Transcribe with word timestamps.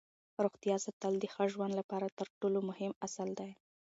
روغتیا 0.43 0.75
ساتل 0.85 1.13
د 1.19 1.25
ښه 1.33 1.43
ژوند 1.53 1.73
لپاره 1.79 2.07
تر 2.19 2.27
ټولو 2.39 2.59
مهم 2.69 2.91
اصل 3.07 3.29
دی 3.39 3.51